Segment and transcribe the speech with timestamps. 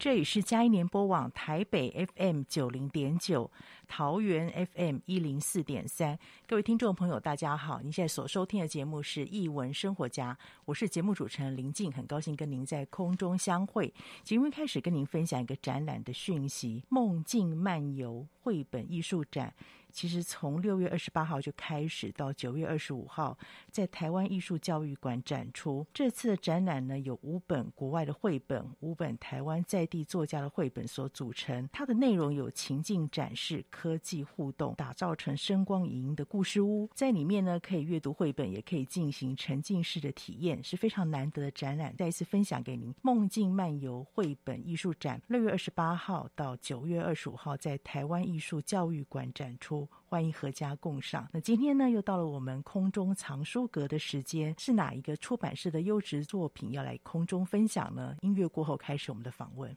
[0.00, 3.50] 这里是嘉一联播网台北 FM 九零点九，
[3.86, 6.18] 桃园 FM 一零四点三。
[6.46, 7.82] 各位听众朋友，大家好！
[7.82, 10.32] 您现在所收听的节目是《译文生活家》，
[10.64, 13.92] 我是节目主持人林静，很高兴跟您在空中相会。
[14.24, 19.52] 节目开始跟您分享一个展览的讯息：梦境漫游绘本艺术展。
[19.90, 23.36] 其实从六月二十八号就开始，到九月二十五号，
[23.70, 25.86] 在台湾艺术教育馆展出。
[25.92, 31.68] 这次的展览呢，有五本国外的绘本，五本台湾在地作家的绘本所组成。
[31.72, 36.88] 它的内容有情境展示、科技互动，打造成声光影音的故事屋。
[36.94, 41.94] 在里面呢，可以阅读绘本，也可以进行沉浸式的体验，是非常难得的展览。
[41.96, 49.79] 再一次分享给您，《梦境漫游绘本艺术展》，六月二十八号到九月二十五号，在台湾艺术教育馆展出。
[50.06, 51.28] 欢迎阖家共赏。
[51.32, 58.16] 那今天呢，又到了我们空中藏书阁的时间，是哪一个出版社的优质作品要来空中分享呢？
[58.22, 59.76] 音乐过后开始我们的访问。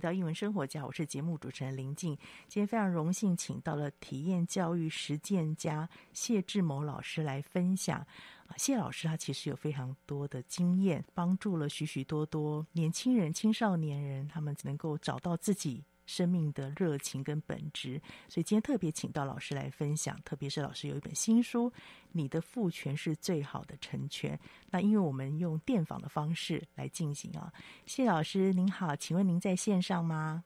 [0.00, 2.16] 到英文生活家，我是节目主持人林静。
[2.48, 7.98] 今天非常荣幸，请到了体验教育实践家谢志谋老师来分享。
[8.46, 15.84] 啊，谢老师他其实有非常多的经验，帮助了许许多多年轻人、青少年人，他们能够找到自己。
[16.10, 20.20] 生命的热情跟本质，所以今天特别请到老师来分享。
[20.24, 21.70] 特别是老师有一本新书
[22.10, 24.36] 《你的父权是最好的成全》。
[24.68, 27.52] 那因为我们用电访的方式来进行啊，
[27.86, 30.42] 谢老师您好，请问您在线上吗？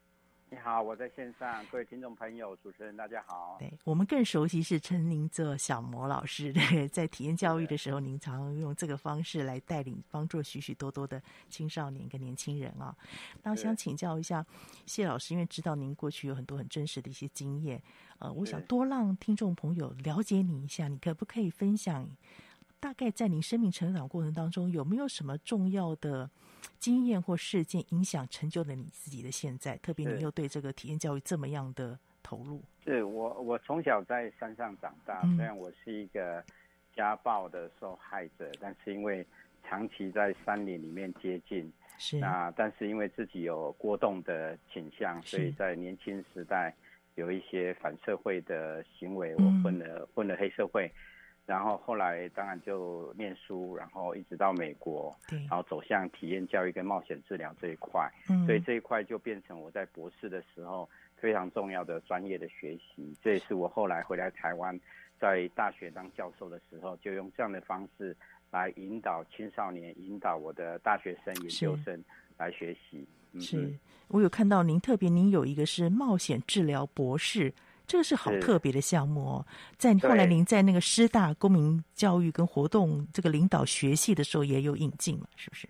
[0.54, 3.56] 你好，我在线上，各位听众朋友、主持人，大家好。
[3.58, 6.52] 对，我们更熟悉是称您做小魔老师。
[6.54, 12.96] 对，在体验教育的时候，您常用这个方式来带领、帮助许许多多的青少年跟年轻人啊。
[13.42, 14.46] 那我想请教一下
[14.86, 17.82] 谢老师，因为知道您过去有很多很真实的一些经验，
[18.20, 22.08] 呃，我想多让听众朋友了解你一下，你可不可以分享？
[22.84, 26.28] 大概在您生命成长过程当中，有没有什么重要的
[26.78, 29.75] 经验或事件影响成就了你自己的现在？
[29.78, 32.60] 特别你又对这个体验教育这么样的投入。
[32.84, 36.44] 是我，我从小在山上长大，虽然我是一个
[36.94, 39.26] 家暴的受害者，嗯、但是因为
[39.66, 46.75] 长期在山林里面接近，是那但是因为自己有过动的倾向，所以在年轻时代
[47.14, 50.92] 有一些反社会的行为，我混了、嗯、混了黑社会。
[51.46, 63.14] 然后后来当然就念书，然后一直到美国，对，然后走向体验教育跟冒险治疗这一块，嗯，所以这一块就变成我在博士的时候非常重要的专业的学习。
[63.23, 64.79] 这也是我后来回来台湾，
[65.20, 68.17] 在大学当教授的时候，就用这样的方式
[68.50, 72.02] 来引导青少年，引导我的大学生、研究生
[72.38, 73.06] 来学习。
[73.38, 77.52] 是，嗯，我有看到您特别，您有一个是冒险治疗博士。
[77.86, 79.46] 这个是好特别的项目哦，
[79.76, 85.69] 在后来您在那个师大公民教育跟活动这个领导学系的时候也有引进嘛，是不是？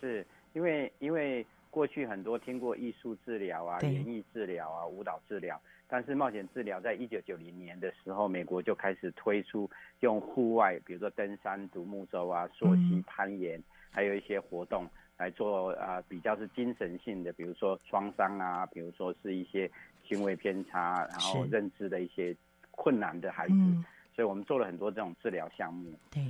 [0.00, 9.70] 是因为因为过去很多听过艺术治疗啊、演艺治疗啊、舞蹈治疗，但是冒险治疗在一九九零年的时候，美国就开始推出
[10.00, 14.84] 用户外，比如说登山、独木舟啊、溯溪、攀岩，嗯、还有一些活动
[15.16, 19.70] 来做啊、呃，比较是精神性的，比如说创伤啊，比如说是一些。
[20.12, 22.36] 行为偏差，然后认知的一些
[22.70, 25.92] 困难的孩子，嗯、所以我们做了很多这种治疗项目。
[26.10, 26.22] 对，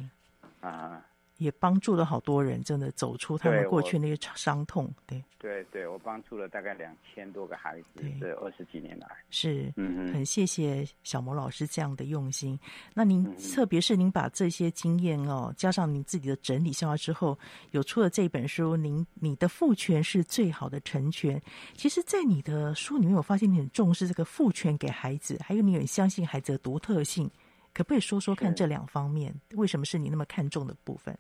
[0.61, 1.02] 啊、呃。
[1.43, 4.93] 也帮助了好多人，真的走出他们过去那些伤痛。
[5.07, 12.59] 对，对，对，我帮助了大概两千多个孩子，这二十几年来是，嗯，很谢谢小魔老师这样的用心。
[12.95, 17.38] 那您，嗯、特别是您把这些经验哦，加上您自己的整理消化之后，
[17.73, 18.76] 有出了这本书。
[18.76, 21.40] 您，你的父权是最好的成全。
[21.75, 27.31] 其实，在你的书里面，我发现你很重视这个父权给孩子，还有你很相信孩子的独特性。
[27.75, 31.16] 可不可以说说看这两方面，为什么是你那么看重的部分？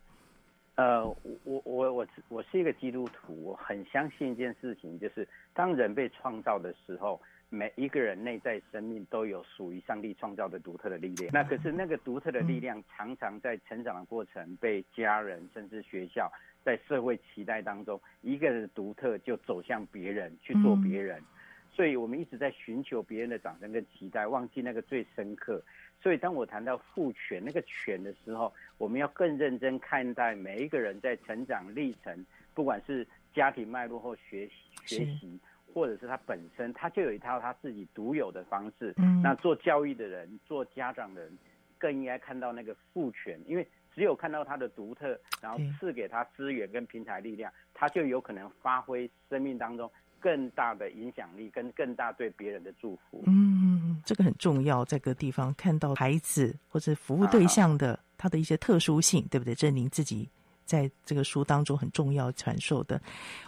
[0.74, 1.06] 呃，
[1.44, 11.30] 我我我我是一个基督徒，我很相信一件事情，就是当人被创造的时候，每一个人内在生命都有属于上帝创造的独特的力量。
[11.30, 16.32] 那可是那个独特的力量，常常在成长的过程被家人甚至学校
[16.64, 21.22] 在社会期待当中，一个人的独特就走向别人去做别人，
[21.70, 25.62] 所以我们一直在寻求别人的掌声跟期待，忘记那个最深刻。
[26.02, 34.50] 所以，当我谈到父权那个权的时候，我们要更认真看待每一个人在成长历程，不管是家庭脉络或学
[34.84, 35.38] 学习，
[35.72, 38.92] 或者是他本身，他就有一套他自己独有的方式。
[38.96, 41.38] 嗯，那做教育的人，做家长的人，
[41.78, 53.22] 更应该看到那个父权，因为只有看到他的独特，然后赐给他资源跟平台力量，他就有可能发挥生命当中更大的影响力跟更大对别人的祝福。
[53.28, 53.71] 嗯，
[54.04, 59.54] 这个很重要，在各个地方看到孩子或者服务对象的他的一些特殊性，对不对？
[59.54, 60.28] 这是您自己
[60.64, 63.00] 在这个书当中很重要传授的。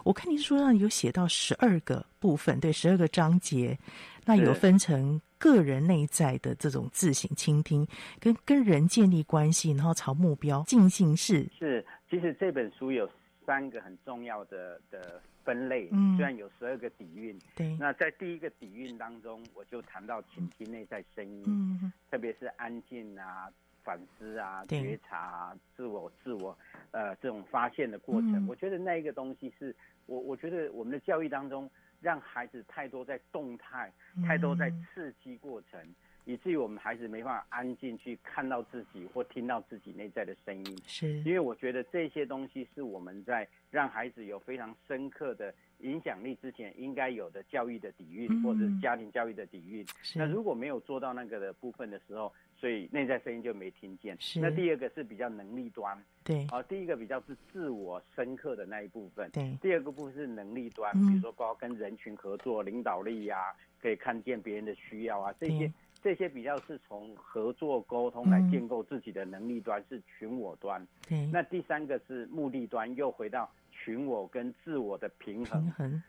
[0.04, 3.78] 我看您书上有写到十二个部分，对，十二个章节，
[4.24, 7.86] 那有分成个人内在的这种自省、倾听，
[8.18, 11.48] 跟跟人建立关系，然后朝目标进行式。
[11.58, 13.08] 是，其实这本书有
[13.46, 15.20] 三个很重要的的。
[15.44, 26.56] 分类虽然有十二个底蕴，对，那在第一个底蕴当中，我就谈到倾听内在声音，嗯，特别是安静啊、反思啊、觉察啊、自我、自我
[26.92, 29.74] 呃这种发现的过程，嗯、我觉得那一个东西是
[30.06, 31.70] 我我觉得我们的教育当中，
[32.00, 33.92] 让孩子太多在动态，
[34.26, 35.80] 太多在刺激过程，
[36.24, 40.78] 以至于我们孩子没办法安静去看到自己或听到自己内在的声音。
[40.86, 49.84] 是，因为我觉得这些东西是我们在让孩子有非常深刻的影响力之前应该有的教育的底蕴，嗯、或者是家庭教育的底蕴。
[50.14, 54.16] 那如果没有做到那个的部分的时候，所以内在声音就没听见。
[54.18, 54.40] 是。
[54.40, 56.02] 那第二个是比较能力端。
[56.22, 56.46] 对。
[56.46, 59.28] 啊，第一个比较是自我深刻的那一部分。
[59.30, 59.54] 对。
[59.60, 65.70] 第二个部分是能力端，嗯、比如说包括跟人群合作、领导力呀、啊，可以看见别人的需要啊，这些。
[66.04, 70.86] 这些比较是从合作沟通来建构自己的能力端，嗯、是群我端。
[71.08, 71.26] 对。
[71.32, 75.62] 那第三个是目的端，又回到群我跟自我的平衡。
[75.62, 76.02] 平衡。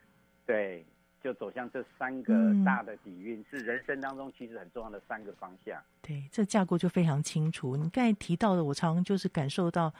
[0.46, 0.86] 对，
[1.24, 2.34] 就走向这三个
[2.66, 5.82] 大的底蕴，嗯、是人生当中其实很重要的三个方向。
[6.02, 7.78] 对，这架构就非常清楚。
[7.78, 9.94] 你刚才提到的，我常常就是感受到，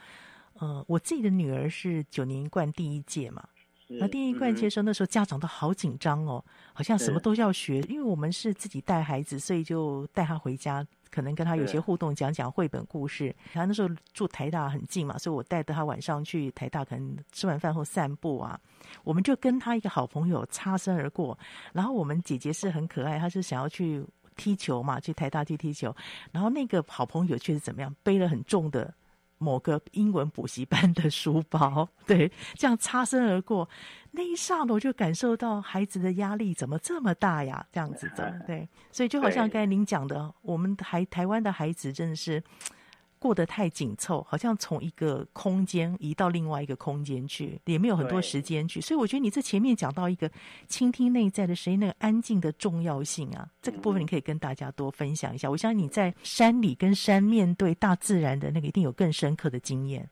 [0.60, 3.48] 呃，我自己的女儿是九年一贯第一届嘛。
[3.88, 13.34] 那第一贯接生那时候家长都好紧张哦，好像什么都要学，因为我们是自己带孩子，所以就带他回家，可能跟他有些互动，讲讲绘本故事。
[13.52, 18.58] 他那时候住台大很近嘛，所以我带着他晚上去台大，可能吃完饭后散步啊，
[19.04, 21.38] 我们就跟他一个好朋友擦身而过。
[21.72, 25.94] 然后我们姐姐是很可爱，她是想要去踢球嘛，去台大去踢球。
[26.32, 28.92] 然后那个好朋友却是怎么样，背了很重的。
[29.38, 33.68] 某个英文补习班的书包， 对，这样擦身而过，
[34.12, 37.66] 那一刹那我就感受到孩子的压力怎么这么大呀？
[37.72, 42.42] 这样子的， 对，所以就好像刚才您讲的，我们台台湾的孩子真的是。
[43.18, 48.80] 过得太紧凑，好像从一个空间移到另外一个空间去，也没有很多时间去。
[48.80, 50.30] 所以我觉得你这前面讲到一个
[50.68, 55.50] 倾听内在的声音，那个安静的重要性啊，这个部分你可以跟大家多分享一下。
[55.50, 60.08] 我相信你在山里跟山面对大自然的那个，一定有更深刻的经验。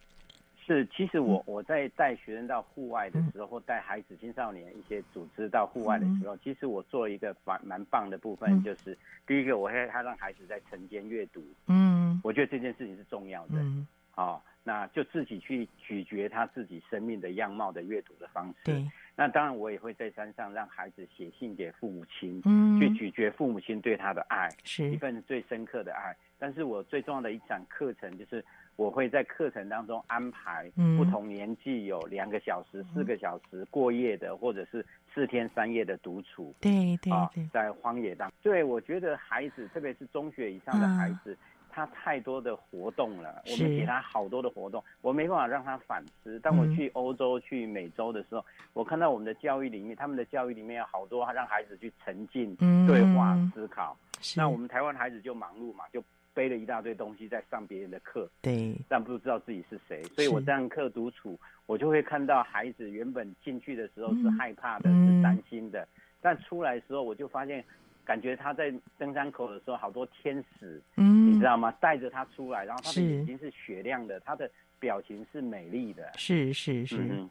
[0.66, 11.44] 是，其实我我在带学生到户外的时候，嗯、或带孩子、青少年一些组织到户外的时候，嗯、其实我做一个蛮蛮棒的部分，嗯、就是第一个，我会他让孩子在晨间阅读。
[11.68, 13.59] 嗯，我觉得这件事情是重要的。
[13.59, 18.54] 嗯，好、哦，那就自己去咀嚼他自己生命的样貌的阅读的方式。
[18.64, 26.16] 对，那当然我也会在山上让孩子写信给父母亲，嗯，去咀嚼父母亲对他的爱，是一份最深刻的爱。
[26.38, 28.42] 但是我最重要的一场课程就是。
[28.76, 36.52] 我会在课程当中安排不同年纪有两个小时、四个小时过夜的，或者是四天三夜的独处。
[36.61, 38.37] 对对对，在荒野当中。
[38.43, 41.38] 对，我觉得孩子，特别是中学以上的孩子，
[41.71, 43.43] 他太多的活动了。
[43.47, 46.40] 我们给他好多的活动，我没办法让他反思。
[46.40, 52.57] 当我去欧洲、去美洲的时候，我看到我们的教育里面，他们的教育里面有好多让孩子去沉浸、
[52.88, 53.97] 对话、思考。
[54.37, 56.02] 那我们台湾孩子就忙碌嘛，就。
[56.35, 65.87] 背了一大堆东西在上别人的课，对，但不知道自己是谁，所以我这样课独处，我就会看到孩子原本进去的时候是害怕的，嗯、是担心的，
[66.21, 67.64] 但出来的时候我就发现，
[68.05, 71.71] 感觉他在登山口的时候，好多天使，嗯，你知道吗？
[71.81, 74.50] 带着他出来，然后他的眼睛是雪亮的，他的
[74.81, 77.31] 表情是美丽的，是是是，嗯、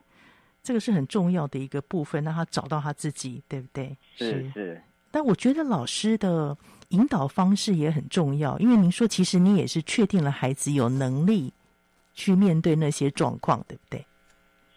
[0.62, 3.94] 这个是很重要的一个部分，让他找到他自己，对不对？
[4.16, 4.82] 是是，是。
[5.10, 6.56] 但我觉得老师的。
[6.94, 11.52] 引导方式也很重要，因为您说，其实你也是确定了孩子有能力
[12.12, 14.06] 去面对那些状况，对不对？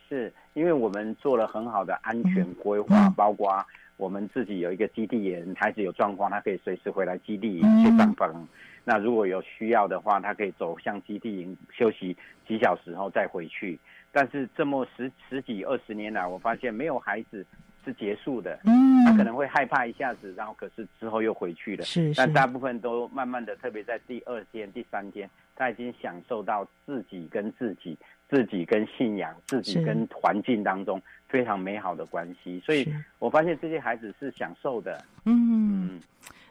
[0.09, 3.63] 是因为我们做了很好的安全规划，嗯、包括
[3.97, 8.31] 我们自己有一个基地营，孩子有状况，他可以随时回来基地营去帮忙。
[8.33, 8.47] 嗯、
[8.83, 13.79] 那如果有需要的话，他可以走向基地营休息几小时后再回去。
[14.11, 17.45] 但是这么十十几二十年来，我发现没有孩子。
[17.85, 27.97] 是结束的，嗯，他可能会害怕一下子，然后可是之后又回去了，是，是，但大部分都慢慢的，特别在第二天、第三天，他已经享受到自己跟自己、
[28.29, 32.87] 自己跟信仰、自己跟环境当中非常美好的关系，所以
[33.19, 36.01] 我发现这些孩子是享受的，嗯，嗯。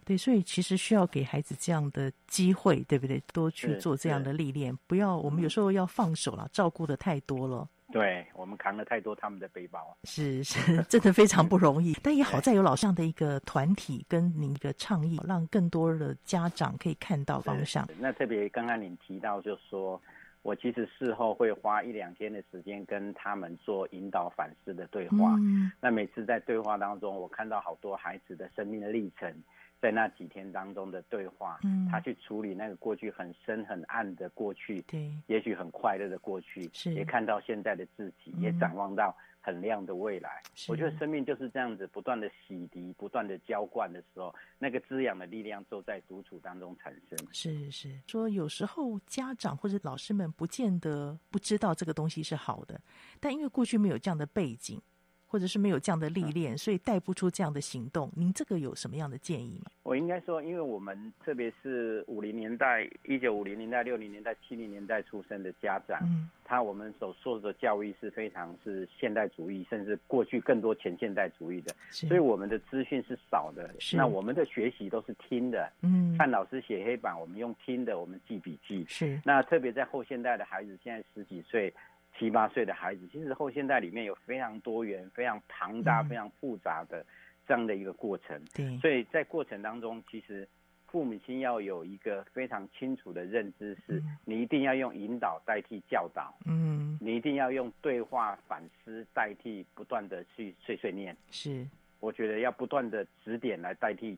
[0.07, 3.21] 对，所以其实需要给孩子这样的机会，对不对？
[3.33, 7.69] 多去做这样的历练，不要我们有时候要放手了，照顾的太多了。
[7.93, 11.95] 对，我们扛了太多他们的背包，是是，真的非常不容易。
[12.03, 17.89] 但也好在有老师的一个团体跟您一个倡议，让更多的家长可以看到方向。
[17.99, 20.01] 那特别刚刚您提到，就是说
[20.43, 25.35] 我其实事后会花一两天的时间跟他们做引导反思的对话。
[25.39, 29.33] 嗯，那每次在对话当中，我看到好多孩子的生命的历程。
[29.81, 40.43] 在那几天当中的对话，嗯，他去处理那个过去很深很暗的过去，对，也许很快乐的过去，是，也看到现在的自己，嗯、也展望到很亮的未来。
[40.67, 47.19] 我觉得生命就是这样子，不断的洗涤，不断的浇灌的时候，那个滋养的力量就在独处当中产生。
[47.33, 52.81] 是是，说有时候家长或者老师们不见得不知道这个东西是好的，
[53.21, 54.81] 但因为过去没有这样的背景。
[55.29, 58.11] 或者是没有这样的历练，所以带不出这样的行动。
[58.15, 59.71] 您这个有什么样的建议吗？
[59.83, 73.69] 我应该说，因为我们特别是五零年代、一九五零年代、六零年代、七零年代出生的家长，嗯，他我们所受的教育是非常是现代主义，甚至过去更多前现代主义的，所以我们的资讯是少的。
[73.79, 73.97] 是。
[73.97, 78.85] 那我们的学习都是听的，嗯，看老师写黑板，我们用听的，我们记笔记。
[78.89, 79.21] 是。
[79.25, 81.73] 那特别在后现代的孩子，现在十几岁。
[82.19, 87.05] 七八岁的孩子，其实后现代里面有非常多元、非常庞大、非常复杂的
[87.47, 88.41] 这样的一个过程。
[88.55, 90.49] 对，所以在过程当中，其实
[90.87, 96.35] 父母亲要有一个非常清楚的认知，是你一定要用引导代替教导。
[96.47, 101.17] 嗯，你一定要用对话反思代替不断的去碎碎念。
[101.31, 101.67] 是，
[102.01, 104.17] 我觉得要不断的指点来代替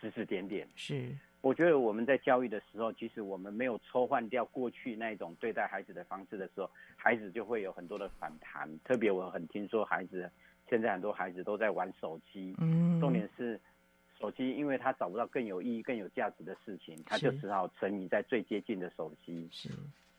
[0.00, 0.66] 指指点点。
[0.74, 1.14] 是。
[1.46, 8.68] 我觉得我们在教育的时候，其实我们没有抽换掉过去那种对待孩子的方式的时候，孩子就会有很多的反弹。
[8.80, 10.28] 特别我很听说孩子
[10.68, 13.60] 现在很多孩子都在玩手机，嗯，重点是
[14.18, 19.48] 手机，因为他找不到更有意义、更有价值的事情，他就只好沉迷在最接近的手机。
[19.52, 19.68] 是。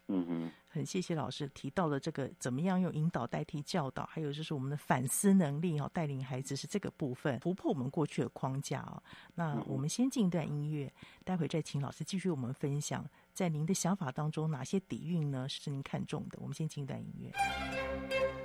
[0.09, 9.03] 嗯哼，很谢谢老师提到了这个怎么样用引导代替教导，还有就是我们的反思能力哦，带领孩子是这个部分，突破我们过去的框架啊。
[9.35, 10.91] 那我们先进一段音乐，
[11.25, 16.37] 待会再请老师继续我们分享，在您的想法当中哪些底蕴呢是您看重的？
[16.41, 18.37] 我们先进一段音乐。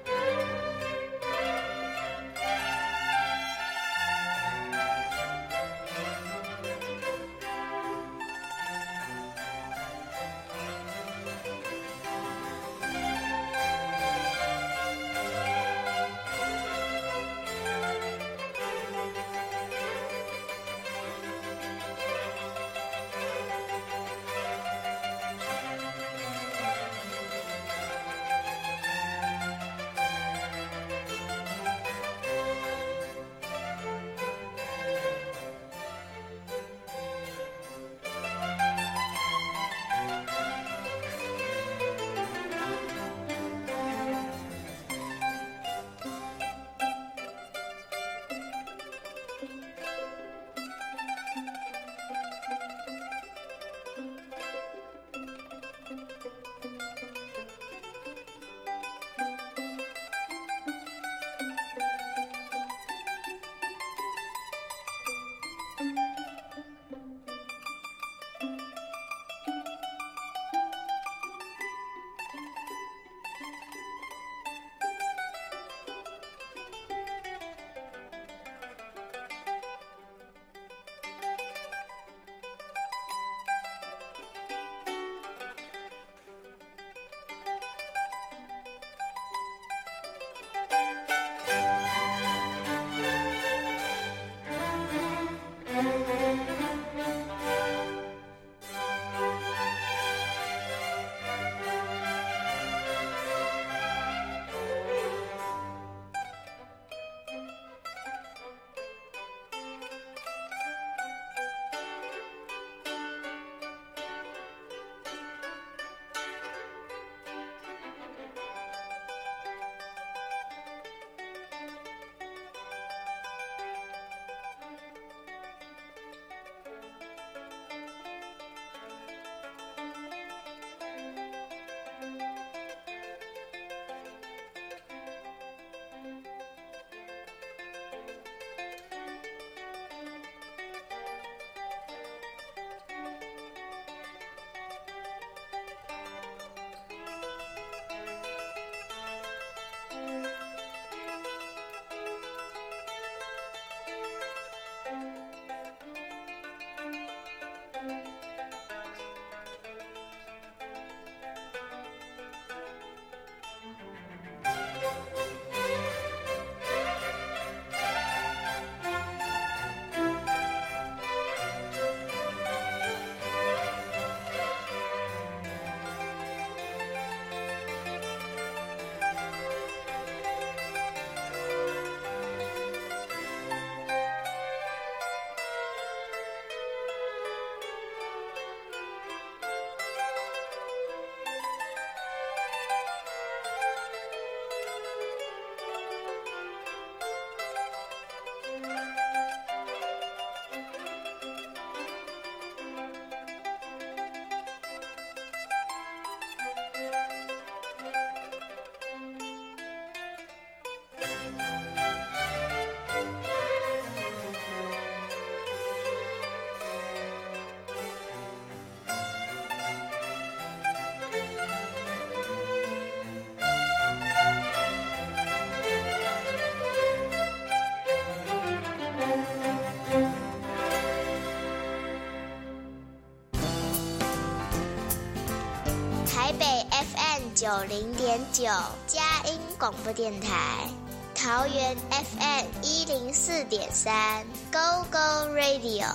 [237.52, 238.44] 九零点九
[238.86, 240.66] 佳音广播电台，
[241.14, 245.86] 桃园 FM 一零四点三 Go Go Radio，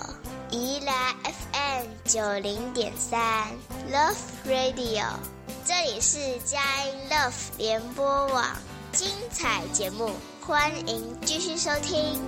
[0.52, 3.48] 宜兰 FM 九零点三
[3.92, 5.08] Love Radio，
[5.66, 8.56] 这里是佳音 Love 联播网，
[8.92, 12.22] 精彩节目，欢迎继续收听。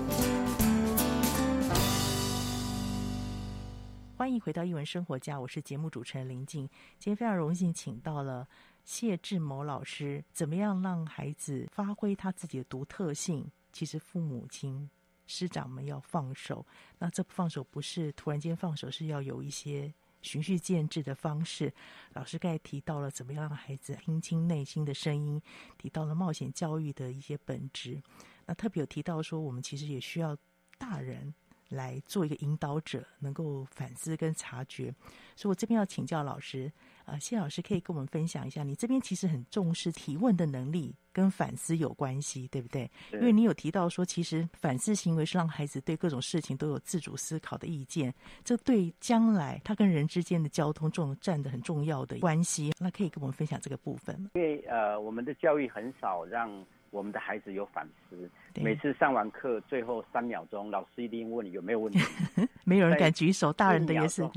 [4.17, 6.67] 欢迎回到艺文生活家，我是节目主持人林静。
[6.97, 8.45] 今天非常荣幸请到了
[8.89, 10.23] 谢志谋老师。
[10.33, 13.47] 怎么样让孩子发挥他自己的独特性？
[13.71, 14.89] 其实父母亲、
[15.27, 16.65] 师长们要放手。
[16.97, 21.71] 那这放手不是突然间放手，是要有一些循序渐进的方式。
[22.13, 25.39] 老师刚才提到了怎么样让孩子听清内心的声音，
[25.77, 28.01] 提到了冒险教育的一些本质。
[28.47, 30.35] 那特别有提到说，我们其实也需要
[30.79, 31.31] 大人。
[31.69, 34.93] 来做一个引导者，能够反思跟察觉。
[35.35, 36.71] 所以我这边要请教老师，
[37.05, 42.89] 呃，谢老师可以跟我们分享一下，你这边其实很重视提问的能力，跟反思有关系，对不对？
[43.13, 52.73] 因为你有提到说，其实反思行为是让孩子对各种事情都有自主思考的意见，这对将来他跟人之间的交通，这种占的很重要的关系。
[52.77, 54.31] 那可以跟我们分享这个部分吗？
[54.33, 56.65] 因为呃，我们的教育很少让。
[56.91, 58.29] 我们的孩子有反思，
[58.61, 61.99] 每次上完课最后三秒钟，老师一定问你有没有问题，
[62.65, 64.27] 没有人敢举手，大人的也是。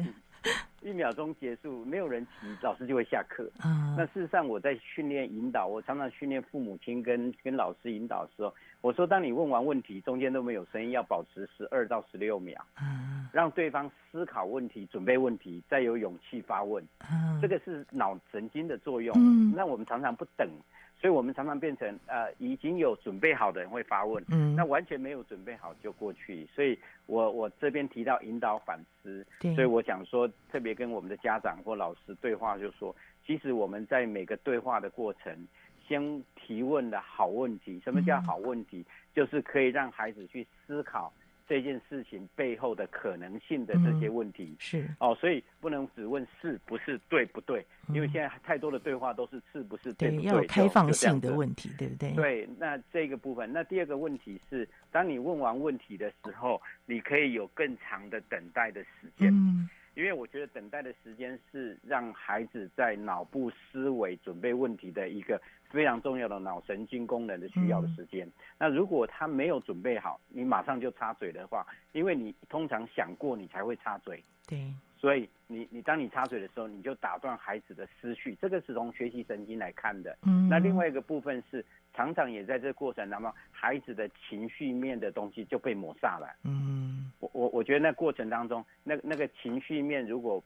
[0.83, 3.49] 一秒钟结束，没有人提，老师就会下课。
[3.65, 16.85] 嗯，那事实上我在训练引导，我常常训练父母亲跟跟老师引导的时候，我说当你问完问题，中间都没有声音，要保持十二到十六秒，嗯，让对方思考问题、准备问题，再有勇气发问。
[17.09, 19.15] 嗯，这个是脑神经的作用。
[19.17, 20.49] 嗯，那我们常常不等。
[21.03, 26.47] 所以，我们常常变成呃，已经有准备好的人会发问，嗯，那完全没有准备好就过去。
[26.55, 32.95] 所以我我这边提到引导反思，所以我想说，特别跟我们的家长或老师对话，就说，
[33.27, 35.37] 其实我们在每个对话的过程，
[35.89, 37.81] 先提问的好问题。
[37.83, 38.79] 什么叫好问题？
[38.79, 41.13] 嗯，就是可以让孩子去思考。
[41.53, 47.63] 这件事情背后的可能性的这些问题、嗯、是哦，所以不能只问是不是对不对，
[47.93, 52.15] 因为现在太多的对话都是是不是对不对，对要有开放性的问题，对不对？
[52.15, 65.39] 对，那这个部分，那第二个问题是，当你问完问题的时候，你可以有更长的等待的时间，嗯，因为我觉得等待的时间是让孩子在脑部思维准备问题的一个。
[65.73, 68.27] 非常重要的脑神经功能的需要的时间。
[68.27, 68.33] 嗯。
[68.59, 74.23] 那如果他没有准备好，你马上就插嘴的话，因为你通常想过你才会插嘴。
[74.47, 74.73] 对。
[74.99, 80.17] 所以你你当你插嘴的时候，你就打断孩子的思绪，这个是从学习神经来看的。
[80.23, 80.49] 嗯。
[80.49, 86.29] 那另外一个部分是，常常也在这个过程当中，孩子的情绪面的东西就被抹杀了。
[86.45, 87.11] 嗯。
[87.19, 90.43] 我我我觉得那过程当中，那那个情绪面如果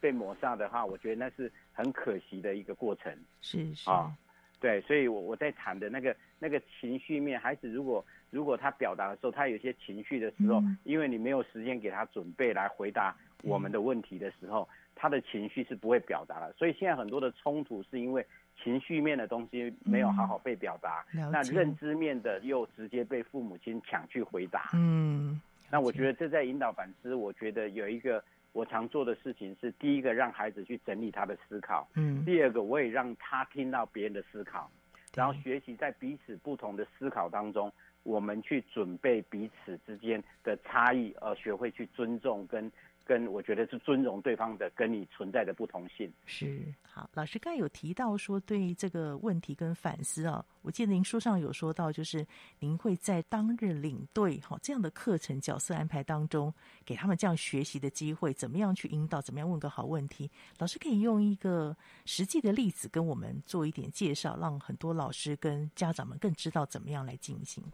[0.00, 3.10] 被抹杀的话，我觉得那是很可惜的一个过程。
[3.40, 3.88] 是是。
[3.90, 4.12] 啊。
[4.60, 16.52] 对，所以我我在谈的那个那个情绪面，孩子如果如果他表达的时候，他有些情绪的时候，嗯，因为你没有时间给他准备来回答我们的问题的时候，他的情绪是不会表达的。
[16.54, 18.26] 所以现在很多的冲突是因为
[18.62, 24.70] 情绪面的东西没有好好被表达，嗯，那认知面的又直接被父母亲抢去回答。
[24.74, 25.40] 嗯，
[25.70, 28.22] 那我觉得这在引导反思，我觉得有一个。
[28.52, 34.70] 我常做的事情是，第一个让孩子去整理他的思考，嗯，第二个我也让他听到别人的思考，
[35.14, 42.70] 然后学习在彼此不同的思考当中，我们去准备彼此之间的差异，而学会去尊重跟。
[43.08, 46.12] 跟我觉得是尊重对方的，跟你存在的不同性。
[46.26, 52.26] 是好，老师刚才有提到说，对这个问题跟反思啊，我记得您书上有说到，就是
[52.58, 56.52] 您会在当日领队哈这样的课程角色安排当中，
[56.84, 60.30] 给他们这样学习的机会，怎么样去引导，怎么样问个好问题。
[60.58, 67.64] 老师可以用一个实际的例子跟我们做一点介绍，让很多老师跟家长们更知道怎么样来进行。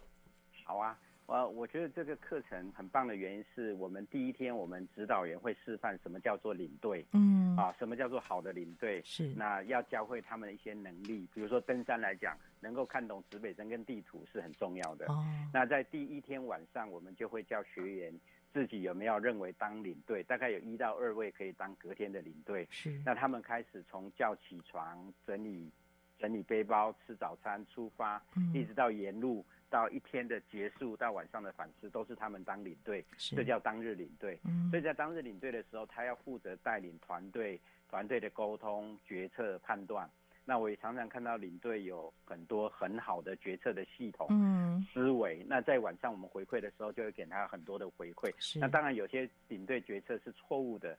[0.62, 0.97] 好啊。
[1.27, 15.07] 呃，我觉得这个课程很棒的原因是我们第一天，我们指导员会示范什么叫做领队，嗯，啊，什么叫做好的领队，是，那要教会他们一些能力，比如说登山来讲，能够看懂指北针跟地图是很重要的。
[15.07, 18.13] 哦，那在第一天晚上，我们就会叫学员
[18.53, 22.69] 自己有没有认为当领队，大概有一到二位可以当隔天的领队。
[22.71, 25.71] 是，那他们开始从叫起床、整理
[26.19, 29.43] 整理背包、吃早餐、出发，嗯，一直到沿路。
[29.75, 34.39] 到一天的结束到晚上的反思，都是他们当领队，这叫当日领队。
[34.45, 40.09] 嗯，所以在当日领队的时候，他要负责带领团队，团队的沟通、决策、判断。
[40.45, 45.45] 那我也常常看到领队有很多很好的决策的系统、嗯，思维。
[45.49, 48.33] 那在晚上我们回馈的时候，就会给他很多的回馈。
[48.61, 50.97] 那当然有些领队决策是错误的。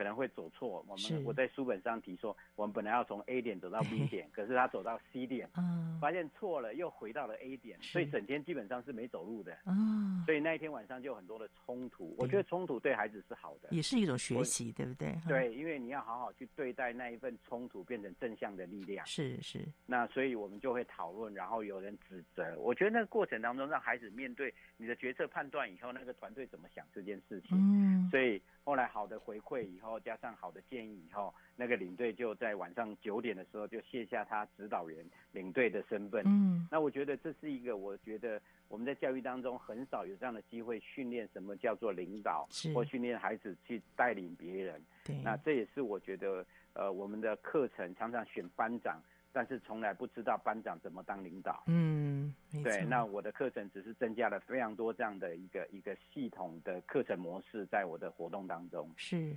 [0.00, 0.82] 可能会走错。
[0.88, 9.54] 我们我在书本上提说，我们本来要从 A 点走到 B 点，可是他走到 C 点，嗯，发现错了，又回到了 A 点，所以整天基本上是没走路的。
[9.66, 12.16] 嗯，所以那一天晚上就有很多的冲突。
[12.16, 15.14] 我觉得冲突对孩子是好的，也是一种学习，对不对？
[15.28, 19.04] 对，因为你要好好去对待那一份冲突，变成正向的力量。
[19.04, 19.60] 是是。
[19.84, 22.58] 那所以我们就会讨论，然后有人指责。
[22.58, 27.50] 我觉得那个过程当中，让孩子面对你的决策判断以后，那个团队怎么想这件事情。
[27.60, 28.40] 嗯，所以。
[28.62, 36.22] 后来好的回馈以后，加上好的建议以后，那个领队就在晚上九点的时候就卸下他指导员领队的身份。
[36.26, 44.80] 嗯，那我觉得这是一个，我觉得我们在教育当中很少有这样的机会训练什么叫做领导，或训练孩子去带领别人。
[45.04, 49.00] 对，那这也是我觉得，呃，我们的课程常常选班长。
[49.32, 51.62] 但是从来不知道班长怎么当领导。
[51.66, 52.84] 嗯，对。
[52.84, 58.90] 那我的课程只是增加了非常多这样的一个一个系统的课程模式，在我的活动当中。
[58.96, 59.36] 是，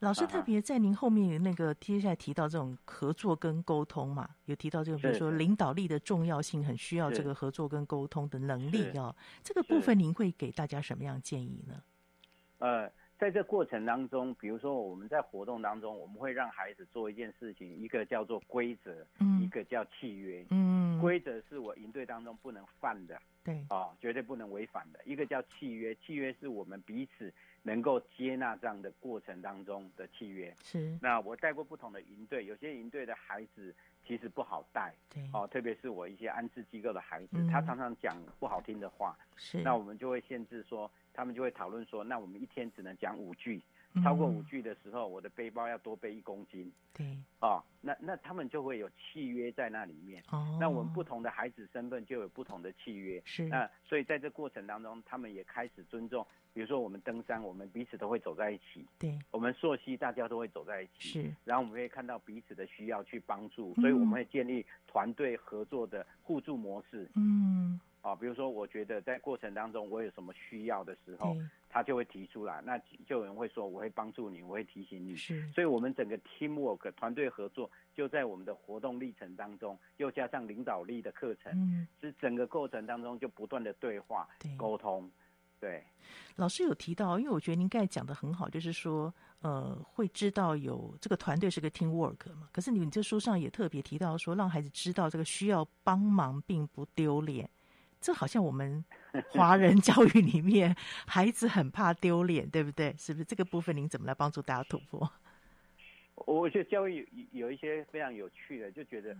[0.00, 9.14] 老师特别在您后面那个接下来提到这种合作跟沟通嘛，有提到这个，比如说领导力的重要性，很需要这个合作跟沟通的能力哦。
[9.42, 11.82] 这个部分您会给大家什么样建议呢？
[12.58, 12.90] 呃。
[13.16, 20.44] 在这过程当中，比如说我们在活动当中，我们会让孩子做一件事情，一个叫做规则，嗯，一个叫契约。
[20.50, 25.00] 嗯，规则是我营队当中不能犯的，对，哦，绝对不能违反的。
[25.04, 30.52] 一个叫契约，契约是我们彼此能够接纳这样的过程当中的契约。
[30.62, 30.98] 是。
[31.00, 33.72] 那我带过不同的营队，有些营队的孩子
[34.04, 39.62] 其实不好带，对，哦，特别是我一些安置机构的孩子，嗯，他常常讲不好听的话，是。
[39.62, 40.90] 那我们就会限制说。
[41.14, 43.62] 他们就会讨论说，那我们一天只能讲五句，
[44.02, 46.70] 超过五句的时候，我的背包要多背一公斤。
[46.92, 50.22] 对，哦，那那他们就会有契约在那里面。
[50.30, 53.22] 哦，那我们不同的孩子身份就有不同的契约。
[53.24, 56.26] 是，那所以在这过程当中，他们也开始尊重。
[56.52, 58.86] 比如说我们登山，我们彼此都会走在一起。
[58.96, 61.22] 对，我们溯溪，大家都会走在一起。
[61.22, 67.08] 是，然后我们会看到彼此的需要去帮助，所以我们会建立团队合作的互助模式。
[67.16, 67.80] 嗯。
[68.04, 71.34] 啊，比如说，我觉得在过程当中，我有什么需要的时候，
[71.70, 75.16] 他就会提出来，那就有人会说，我会帮助你，我会提醒你。
[75.16, 85.10] 是，所以我们整个 teamwork 团队合作就在我们的活动历程当中，又加上领导力的课程，嗯，是整个过程当中就不断的对话、沟通。
[85.58, 85.82] 对，
[86.36, 92.50] 老师有提到，因为我觉得您刚才讲的很好，就是说，呃，会知道有这个团队是个 teamwork 嘛。
[92.52, 97.48] 可是你你这书上也特别提到说，让孩子知道这个需要帮忙并不丢脸。
[98.04, 98.84] 这好像我们
[99.30, 102.94] 华人教育里面，孩子很怕丢脸，对不对？
[102.98, 103.74] 是不是这个部分？
[103.74, 105.10] 您怎么来帮助大家突破？
[106.26, 109.16] 我觉得教育有有一些非常有趣的，就觉得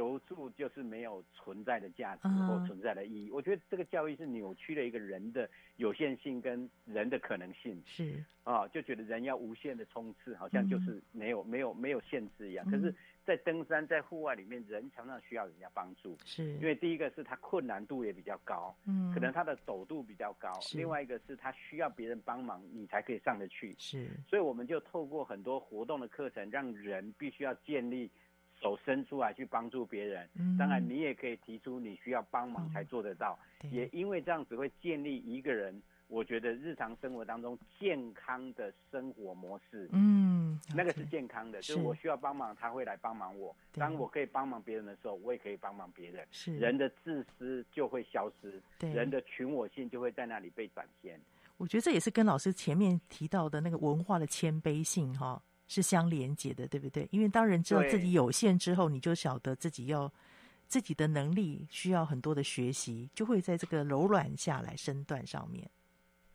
[0.00, 3.30] 求助就是没有存在的价值或存在的意义。
[3.30, 7.82] 我觉得这个教育是扭曲了一个人的有限性跟人的可能性。
[7.84, 8.24] 是。
[8.42, 12.64] 啊，就觉得人要无限的冲刺，好像就是没有没有没有限制一样。
[12.70, 12.94] 可是。
[13.22, 16.54] 在登山，在户外里面，人常常需要人家帮助，是。
[16.54, 28.10] 因为第一个是他困难度也比较高，嗯，可能他的陡度比较高，另外一个是他需要别人帮忙，你才可以上得去，是，所以我们就透过很多活动的课程，让人必须要建立
[28.60, 35.80] 手伸出来去帮助别人，嗯，当然你也可以提出你需要帮忙才做得到，嗯，也因为这样子会建立一个人。
[36.08, 43.54] 我觉得日常生活当中健康的生活模式，嗯，那个是健康的，就是我需要帮忙，他会来帮忙我。
[43.74, 46.26] 当我可以帮忙别人的时候，我也可以帮忙别人。
[46.32, 51.16] 是人的自私就会消失，对，人的群我性就会在那里被展现。
[51.58, 57.06] 我觉得这也是跟老师前面提到的那个文化的谦卑性哈是相连接的，对不对？
[57.12, 60.12] 因为当人知道自己有限之后，你就晓得自己要
[60.66, 65.70] 自己的能力需要很多的学习，就会在这个柔软下来身段上面。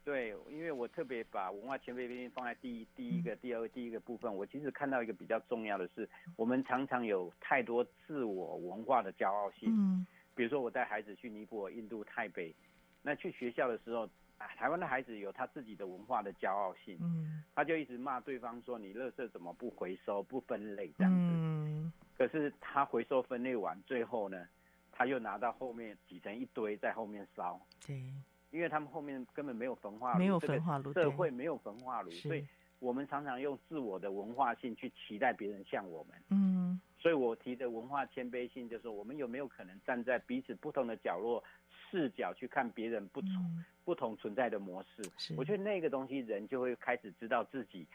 [0.06, 4.34] 对，因为我特别把文化谦卑心放在第一、第一个、第二个、第一个部分。
[4.34, 9.69] 我其实看到一个比较重要的是，我们常常有太多自我文化的骄傲性。
[9.69, 12.56] 嗯，比如说我带孩子去尼泊尔、印度、泰北，
[13.02, 16.98] 那去学校的时候，啊，台湾的孩子有他自己的文化的骄傲性。
[17.02, 24.48] 嗯，他就一直骂对方说：“你垃圾怎么不回收、不分类这样子？”嗯，可是他回收分类完，最后呢，
[24.91, 27.60] 他又拿到后面挤成一堆，在后面烧。
[27.86, 28.02] 对。
[28.52, 32.48] 因为他们后面根本没有焚化炉，没有焚化炉，社会没有焚化炉，所以
[32.80, 36.15] 我们常常用自我的文化性去期待别人像我们。
[36.30, 41.43] 嗯，所以我提的文化谦卑性，就是说我们有没有可能站在彼此不同的角落
[41.90, 45.04] 视角去看别人不同、嗯、不同存在的模式？
[45.18, 47.86] 是，我觉得那个东西人就会开始知道自己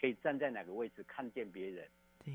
[0.00, 1.86] 可以站在哪个位置看见别人。
[2.24, 2.34] 对，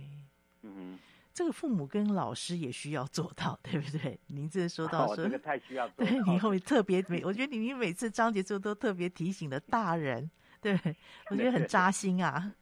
[0.62, 1.00] 嗯哼。
[1.34, 4.20] 这个父母跟老师也需要做到，对不对？
[4.28, 6.12] 您这说到说，哦、这个太需要做到。
[6.12, 10.78] 对，你后面特别每，我觉得你每次章节之后都特别提醒了大人，对，
[11.32, 12.54] 我觉得很扎心啊。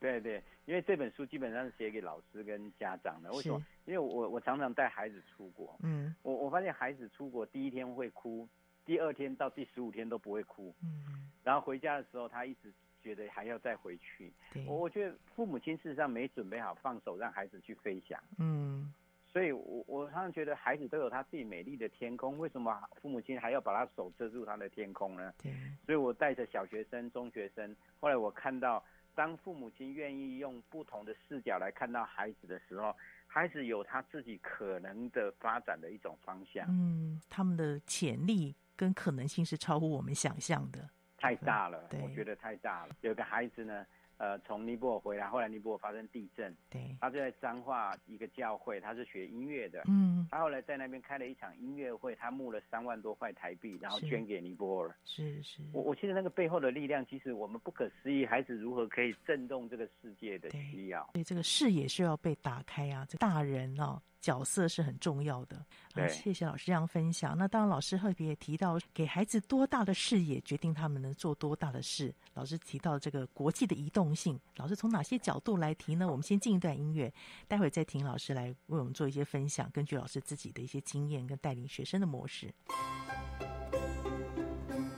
[0.00, 3.30] 对对，因为这本书基本上是写给老师跟家长的。
[3.32, 3.64] 为什么？
[3.84, 8.48] 因为我我常常带孩子出国，嗯，我我发现孩子出国第一天会哭，
[8.84, 12.72] 第二天到第十五天都不会哭，嗯，然后回家的时候他一直
[13.02, 14.32] 觉得还要再回去。
[14.66, 18.92] 我我觉得父母亲事实上没准备好放手让孩子去飞翔，嗯。
[19.26, 25.34] 所以我，我我常常觉得孩子都有他自己美丽的天空，为什么父母亲还要把他手遮住他的天空呢？
[25.42, 25.52] 对。
[25.84, 28.80] 所以我带着小学生、中学生，后来我看到，
[29.14, 32.94] 当父母亲愿意用不同的视角来看到孩子的时候，
[33.26, 36.66] 孩子有他自己可能的发展的一种方向。
[36.68, 41.84] 嗯，他们的潜力跟可能性是超乎我们想象的，太大了。
[41.88, 42.96] 对，我觉得太大了。
[43.00, 43.86] 有个孩子呢。
[44.16, 64.00] 呃，从尼泊尔回来，后来尼泊尔发生地震，对，他就在彰化一个教会，他是学音乐的，嗯，他后来在那边开了一场音乐会，他募了三万多块台币，然后捐给尼泊尔，是是，我我记得那个背后的力量，其实我们不可思议，孩子如何可以震动这个世界的需要，所以这个视野是要被打开啊，这大人哦。
[64.24, 65.58] 角色是很重要的。
[65.92, 67.36] 啊，谢谢老师这样分享。
[67.36, 72.14] 那当然，老师特别提到，给孩子多大的视野，决定他们能做多大的事。
[72.32, 76.08] 老师提到这个国际的移动性，老师从哪些角度来提呢？
[76.08, 77.12] 我们先进一段音乐，
[77.46, 82.54] 待会儿再听老师来为我们做一些分享，根据老师自己的一些经验跟带领学生的模式。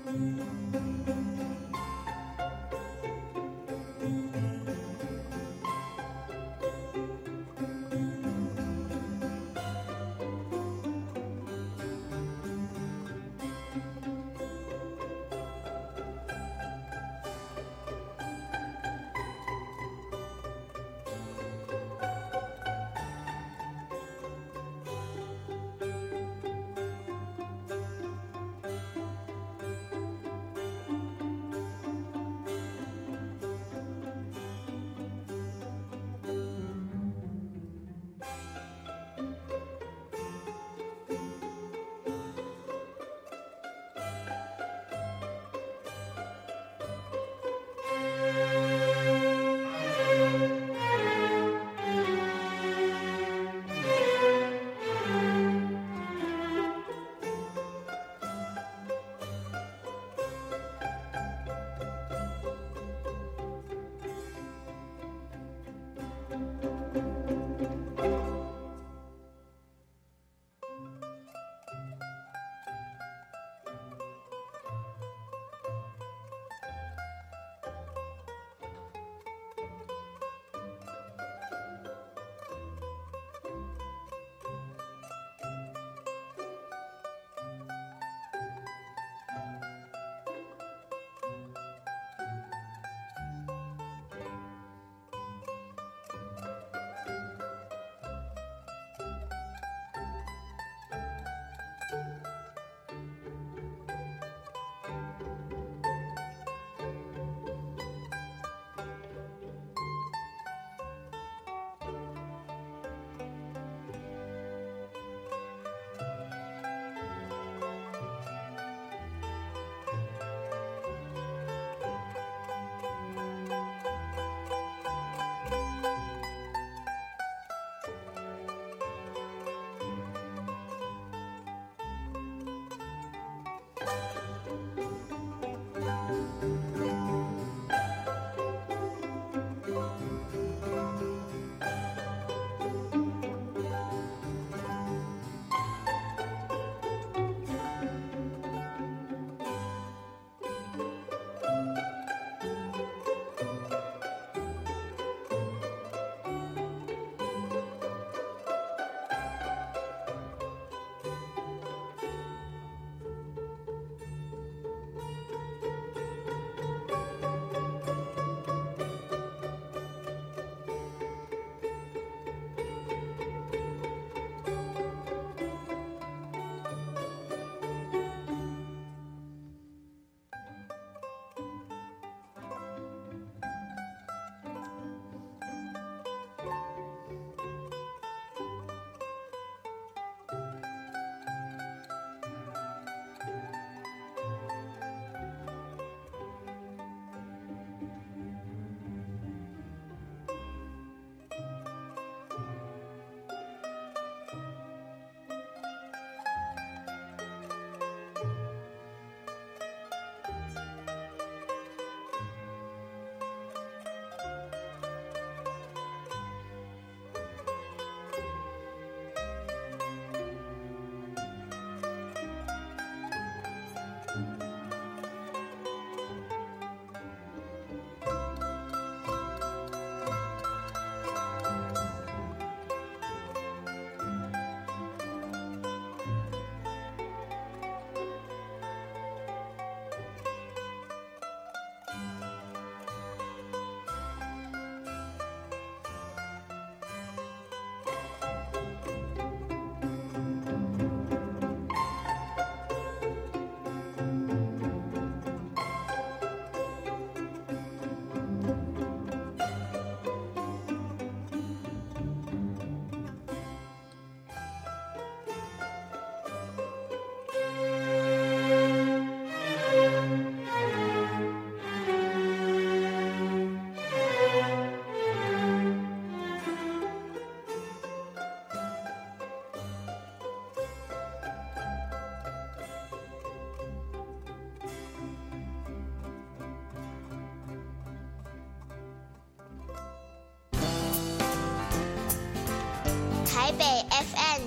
[0.06, 0.55] 台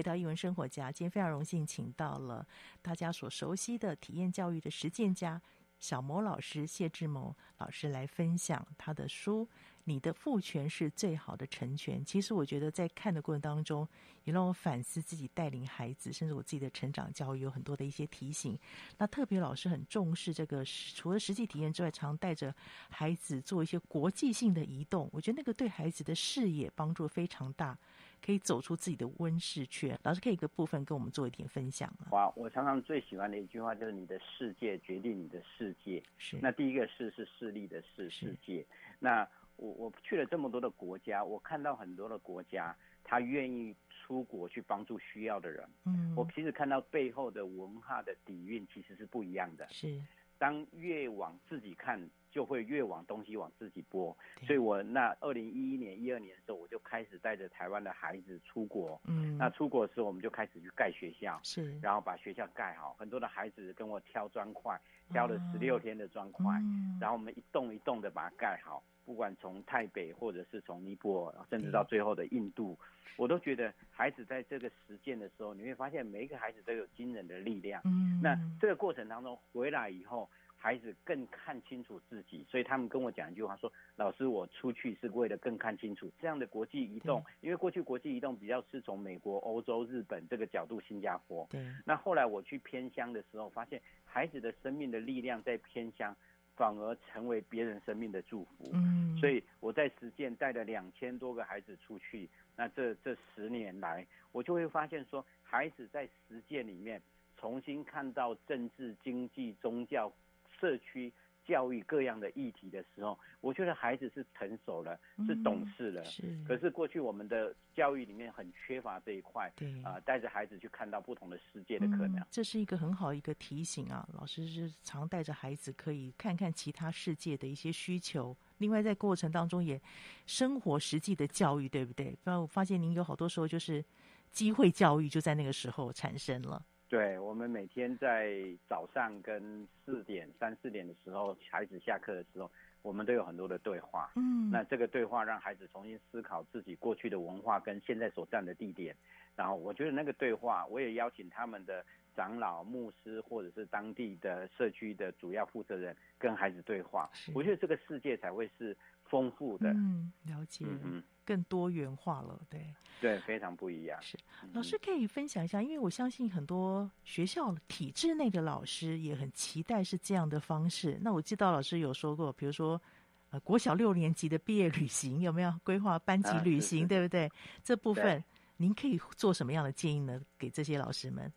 [0.00, 0.90] 回到一文生活家。
[0.90, 2.46] 今天非常荣幸，请到了
[2.80, 5.38] 大家所熟悉的体验教育的实践家
[5.78, 9.44] 小谋老师谢志谋老师来分享他的书
[9.84, 12.00] 《你的父权是最好的成全》。
[12.04, 13.86] 其实我觉得在看的过程当中，
[14.24, 18.58] 也让我反思自己带领孩子，甚至我自己的成长教育有很多的一些提醒。
[18.96, 22.54] 那特别老师很重视这个，除了实际体验之外，常带着
[22.88, 25.10] 孩子做一些国际性的移动。
[25.12, 27.78] 我觉得那个对孩子的视野帮助非常大。
[28.24, 32.08] 可以走出自己的温室圈，老师可以一个部分跟我们做一点分享吗？
[32.12, 36.02] 哇，我常常最喜欢的一句话就是“你的世界决定你的世界”。
[36.18, 36.38] 是。
[36.40, 38.64] 那第一个“是”是势力的“势”，世界。
[38.98, 45.68] 那我我去了这么多的国家，我看到很多的国家，他愿意出国去帮助需要的人。
[45.86, 46.14] 嗯。
[46.16, 49.66] 我其实看到背后的文化的底蕴其实是不一样的。
[49.70, 50.00] 是。
[50.38, 52.08] 当越往自己看。
[52.30, 54.16] 就会越往东西往自己拨，
[54.46, 59.00] 所以我那二零一一年、一二年的时候，我就开始带着台湾的孩子出国。
[59.06, 62.94] 嗯，那出国的时候，我们就开始去盖学校，是，然后把学校盖好。
[62.98, 68.82] 很多的孩子跟我挑砖块，挑了十六天的砖块，嗯，然后我们一栋一栋的把它盖好。
[69.04, 72.78] 不管从台北，或者是从尼泊尔，甚至到最后的印度，
[73.16, 77.82] 我都觉得孩子在这个实践的时候，你会发现每一个孩子都有惊人的力量。
[77.84, 80.30] 嗯，那这个过程当中回来以后。
[80.62, 91.48] 孩子更看清楚自己，所以他们跟我讲一句话说：“老师，我出去是为了更看清楚这样的国际移动，因为过去国际移动比较是从美国、欧洲、日本这个角度，新加坡。
[91.50, 96.14] 对，那后来我去偏乡的时候，发现孩子的生命的力量在偏乡，
[96.54, 98.68] 反而成为别人生命的祝福。
[98.74, 107.00] 嗯，所以我在实践带了两千多个孩子出去，那这这十年来，我就会发现说，孩子在实践里面
[107.38, 110.12] 重新看到政治、经济、宗教。
[110.60, 111.12] 社区
[111.46, 116.04] 教育各样的议题的时候，我觉得孩子是成熟了，嗯、是懂事了。
[116.04, 116.38] 是。
[116.46, 119.50] 可是过去我们的教育里面很缺乏这一块。
[119.56, 119.72] 对。
[119.82, 122.18] 啊、呃，带着孩子去看到不同的世界的可能。
[122.18, 124.06] 嗯、这是一个很好一个提醒啊！
[124.12, 128.36] 老师是常带着孩子可以看看其他世界的一些需求。
[128.58, 129.80] 另外，在过程当中也
[130.26, 132.16] 生活实际的教育，对不对？
[132.22, 133.84] 不然我发现您有好多时候就是
[134.30, 136.62] 机会教育就在那个时候产生了。
[136.90, 142.50] 对，我们每天在早上跟四点、三四点的时候，孩子下课的时候，
[142.82, 144.10] 我们都有很多的对话。
[144.16, 148.92] 嗯，那这个对话让孩子重新思考自己过去的文化跟现在所站的地点。
[149.36, 151.86] 然后我觉得那个对话，我也邀请他们的
[152.16, 157.08] 长老、牧师或者是当地的社区的主要负责人跟孩子对话。
[157.32, 159.70] 我觉得这个世界才会是丰富的。
[159.70, 160.66] 嗯，了解。
[160.68, 161.00] 嗯。
[161.30, 163.96] 更多元化了，对对，非常不一样。
[164.02, 164.18] 是
[164.52, 170.98] 老师可以分享一下，因为我相信很多学校体制内的老师也很期待是这样的方式。
[171.00, 172.82] 那我记得老师有说过，比如说
[173.30, 177.30] 呃，国小六年级的毕业旅行有没有规划班级旅行，啊、对不对？
[177.62, 178.24] 这部分
[178.56, 180.20] 您可以做什么样的建议呢？
[180.36, 181.32] 给这些老师们？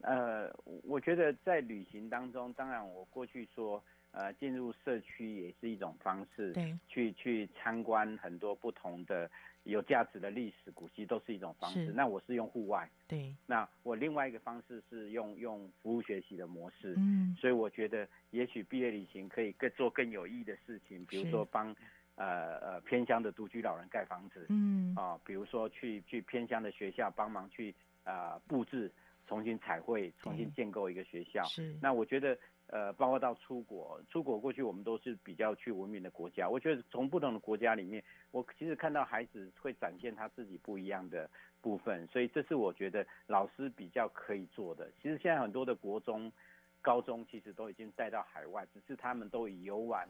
[0.00, 0.52] 呃，
[0.82, 3.80] 我觉得在旅行当中，当然我过去说。
[4.12, 9.30] 呃，进入社区也是一种方式，对，去去参观很多不同的
[9.64, 11.86] 有价值的历史古迹，都是一种方式。
[11.94, 13.34] 那我是用户外，对。
[13.46, 17.34] 那我另外一个方式是用用服务学习的模式，嗯。
[17.40, 21.74] 所以我觉得，也许毕业旅行可以更做更有意义的事情，比如说帮
[22.16, 28.92] 呃呃偏乡的独居老人盖房子，嗯啊，比如说去去偏乡的学校帮忙去啊、呃、布置，
[29.26, 31.42] 重新彩绘，重新建构一个学校。
[31.44, 31.74] 是。
[31.80, 32.36] 那我觉得。
[32.72, 36.48] 呃，包括到出国，出国过去我们都是比较去文明的国家。
[36.48, 41.28] 我觉得从不同的国家里面，我其实看到孩子会展现他自己不一样的
[41.60, 44.90] 部分，所以这是我觉得老师比较可以做的。
[45.02, 46.32] 其实现在很多的国中、
[46.80, 50.08] 高中其实都已经带到海外，只是他们都以游玩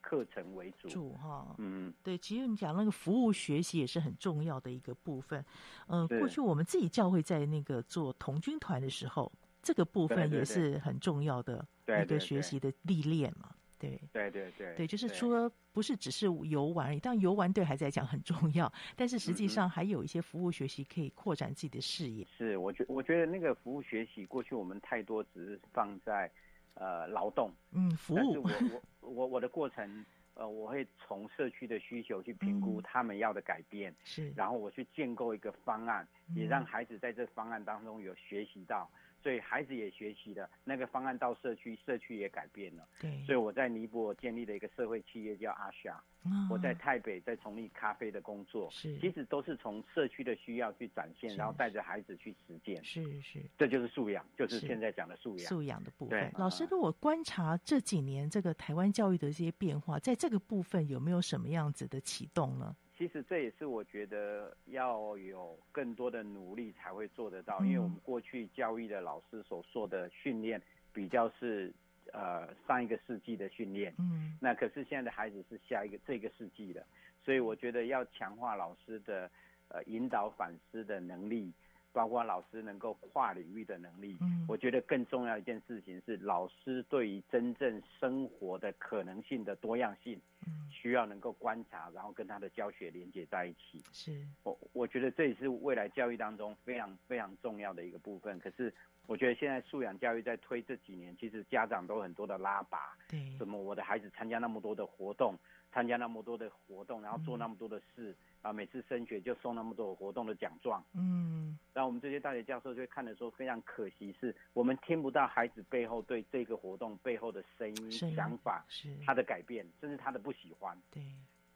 [0.00, 0.88] 课程为主。
[0.88, 5.44] 主哈，嗯，对，其实你讲那个服务学习也是很重要的一个部分。
[5.88, 9.32] 嗯、呃，过去我们自己教会在那个做童军团的时候。
[9.60, 11.66] 这个部分也是很重要的
[11.96, 14.00] 一个学习的历练嘛，对。
[14.12, 22.26] 对对对对，就是除了不是只是游玩而已，但游玩对孩子来讲很重要，但是实际上还有一些服务学习可以扩展自己的视野。
[22.36, 26.30] 是，我觉我觉得那个服务学习过去我们太多只是放在
[26.74, 28.42] 呃劳动，嗯，服务。
[28.48, 38.88] 但是我 我我我的过程呃，我会从社区的需求去评估他们要的改变，是，然后我去建构一个方案，也让孩子在这方案当中有学习到。
[39.28, 40.48] 所以孩子也学习了。
[40.64, 42.88] 那个方案到社区，社区也改变了。
[42.98, 46.02] 对，所以我在尼泊尔建立了一个社会企业叫阿夏。
[46.22, 52.82] 哦、我在台北在从事咖啡的工作，是其实都是从社区的需要去展现，然后带着孩子去实践。
[52.82, 55.46] 是是，是，这就是素养，就是现在讲的素养。
[55.46, 56.18] 素养的部分。
[56.18, 62.74] 对，老师，如果观察这几年这个台湾教育的一些变化，在这个部分有没有什么样子的启动呢？
[62.98, 70.60] 其实这也是我觉得要有更多的努力才会做得到，嗯、因为我们过去教育的老师所做的训练
[70.92, 71.72] 比较是
[72.12, 76.84] 呃上一个世纪的训练，嗯，那可是现在的孩子是下一个这个世纪的，
[77.24, 79.30] 所以我觉得要强化老师的
[79.68, 81.52] 呃引导反思的能力。
[81.92, 93.82] 包括老师能够跨领域的能力，嗯，我觉得更重要一件事情是，老师对于真正生活的可能性的多样性，嗯，需要能够观察，然后跟他的教学连接在一起。
[93.92, 98.38] 是，我我觉得这也是未来教育当中非常非常重要的一个部分。
[98.38, 98.72] 可是，
[99.06, 105.34] 我觉得现在素养教育在推这几年，其实家长都很多的拉拔，对，什么我的孩子参加那么多的活动，
[105.72, 108.10] 参加那么多的活动，然后做那么多的事。
[108.10, 120.80] 嗯啊，每次升学就送那么多活动的奖状，嗯，然后我们这些大学教授就会看的时候非常可惜，是我们听不到孩子背后对这个活动背后的声音、想法，是他的改变，甚至他的不喜欢。
[120.90, 121.02] 对，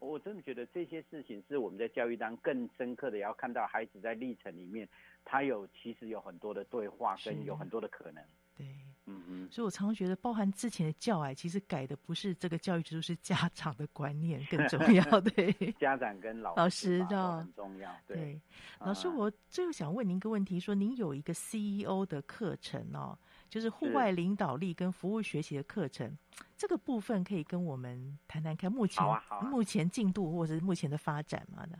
[0.00, 4.88] 我真的觉得这些事情是我们在教育当中更深刻的，也要看到孩子在历程里面，
[5.24, 8.22] 他有其实有很多的对话，跟有很多的可能。
[8.56, 8.66] 对。
[9.06, 15.02] 嗯嗯，所以我常常觉得，包含之前的教爱，其实改的不是这个教育制度，是家长的观念更重要。
[15.20, 17.90] 对，家长跟老师老师都很重要。
[18.06, 18.40] 对，对
[18.78, 26.16] 老师，我最后想问您一个问题：说您有一个 CEO 的课程哦，就是户外领导力跟服务学习的课程，
[26.56, 31.66] 这个部分可以跟我们谈谈看目前、啊啊、目前进度或者是目前的发展吗？
[31.66, 31.76] 的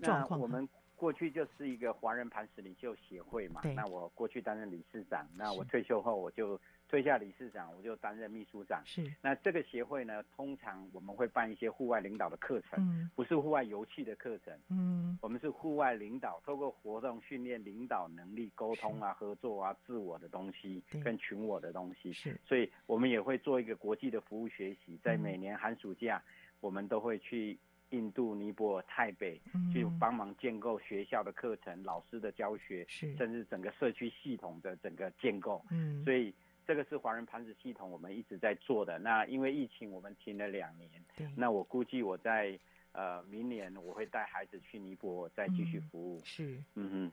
[0.00, 0.38] 状况？
[0.38, 0.68] 我们。
[1.02, 6.56] 过去就是一个华人磐石领袖协会嘛，那我过去担任理事长，那我退休后我就
[6.88, 8.80] 退下理事长，我就担任秘书长。
[8.86, 22.12] 是，那这个协会呢，通常我们会办一些户外领导的课程，嗯，不是户外游憩的课程，嗯，我们是户外领导，透过活动训练领导能力、沟通啊、合作啊、自我的东西跟群我的东西。
[22.12, 26.22] 是，所以我们也会做一个国际的服务学习，在每年寒暑假，
[26.60, 27.58] 我们都会去。
[27.92, 29.40] 印度、尼泊尔、泰北，
[29.72, 35.64] 去帮忙建构学校的课程、嗯、老师的教学，甚至整个社区系统的整个建构。
[35.70, 36.34] 嗯，所以
[36.66, 38.98] 这个是华人盘子系统，我们一直在做的。
[38.98, 40.90] 那因为疫情，我们停了两年。
[41.16, 42.58] 对，那我估计我在
[42.92, 46.18] 呃明年我会带孩子去尼泊尔再继续服务。
[46.18, 47.12] 嗯、是，嗯嗯，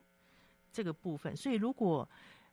[0.72, 1.36] 这个部分。
[1.36, 2.08] 所以如果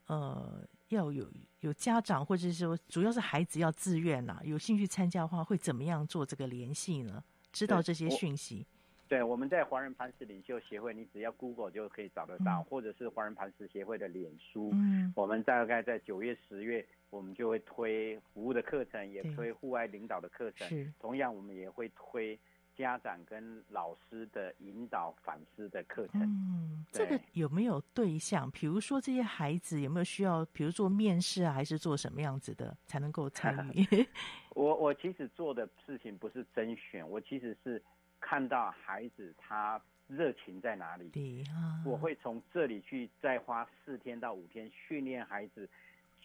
[0.06, 1.28] 呃要有
[1.60, 7.22] 有家长或者是说主要是孩子要自愿啦，有兴趣参加的话，会怎么样做这个联系呢？
[7.56, 8.66] 知道这些讯息，
[9.08, 14.72] 对，我们在华人磐石领袖协会，你只要 Google 就可以找得到，嗯、或者是华人磐石协会的脸书。
[14.74, 20.68] 嗯，我们大概在九月、十月，我们就会推服务的课程，也推户外领导的课程。
[20.68, 22.38] 是，同样我们也会推
[22.76, 26.22] 家长跟老师的引导反思的课程。
[26.22, 28.50] 嗯，这个有没有对象？
[28.50, 34.06] 比如说这些孩子有没有需要，比如做面试啊，还是做什么样子的才能够参与？
[34.54, 37.82] 我我其实做的事情不是甄选，我其实是
[38.20, 41.44] 看到孩子他热情在哪里，
[41.84, 45.68] 我会从这里去再花四天到五天训练孩子，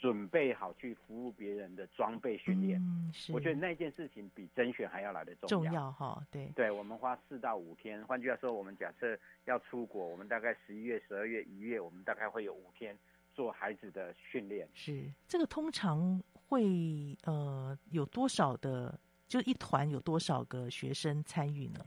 [0.02, 2.78] 准备好去服务别人的装备训练。
[2.82, 3.32] 嗯，是。
[3.32, 5.72] 我觉得那件事情比甄选还要来得重要。
[5.72, 6.52] 重要哈，对。
[6.56, 8.04] 对，我们花四到五天。
[8.06, 12.98] 换句话说，我们假设要出国，我们大概十一月、十二月、一月，我们大概会有五天
[13.34, 14.68] 做孩子的训练。
[14.74, 16.22] 是，这个通常。
[16.52, 19.00] 会呃有多少的？
[19.26, 21.80] 就一团有多少个学生参与呢？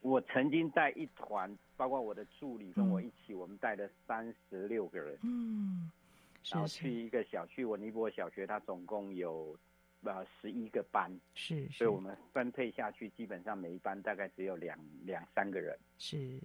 [0.00, 5.18] 我曾经带一团，包括我的助理跟我一起，嗯、我们带了三十六个人。
[5.22, 5.90] 嗯，
[6.48, 9.58] 然后去一个小区，我尼泊尔小学，它总共有
[10.02, 15.78] 呃十一个班，是，所以我们分配下去，基本上每一班大概只有两两三个人。
[15.98, 16.40] 是。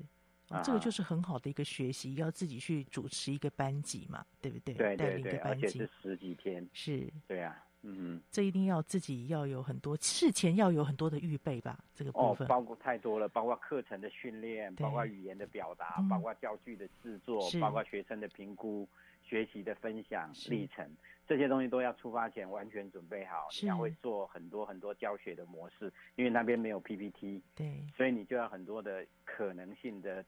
[0.49, 4.75] 哦，这个就是很好的一个学习，要自己去主持一个班级嘛，对不对？
[4.75, 6.69] 对对对，而且是十几天。
[6.71, 7.11] 是。
[7.27, 12.45] 对啊，嗯，这一定要自己要有很多事前要有很多的预备吧，这个部分。
[12.45, 18.87] 哦，包括太多了，包括课程的训练，包括语言的表达，包括教具的制作，包括学生的评估、
[19.27, 20.89] 学习的分享历程，
[21.27, 23.47] 这些东西都要出发前完全准备好。
[23.61, 30.23] 你要会做很多很多教学的模式，因为那边没有 PPT，对，所以你就要很多的可能性的。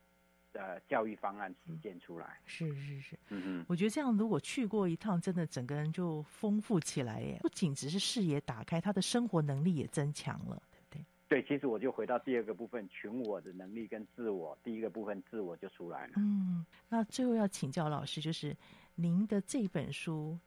[0.54, 11.06] 呃，教育方案实践出来，是是是，嗯嗯，我觉得这样如果去过一趟，真的整个人就丰富起来耶，不仅只是视野打开，他的生活能力也增强了，对不对？
[11.28, 16.14] 对，其实我就回到第二个部分，群我的能力跟自我，第一个部分自我就出来了。
[16.16, 18.56] 嗯，那最后要请教老师，就是
[19.00, 20.40] 您的这本书，